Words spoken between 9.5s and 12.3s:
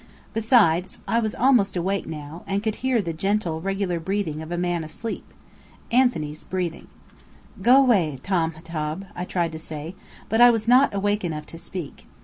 to say, but I was not awake enough to speak.